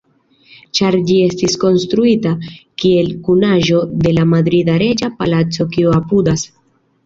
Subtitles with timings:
[0.77, 2.33] Ĉar ĝi estis konstruita
[2.85, 6.53] kiel kunaĵo de la Madrida Reĝa Palaco kiu apudas.